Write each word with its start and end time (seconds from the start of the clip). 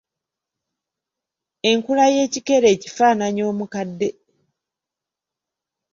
Enkula 1.69 2.05
y’ekikere 2.13 2.67
ekifaananya 2.75 3.43
omukadde. 3.51 4.09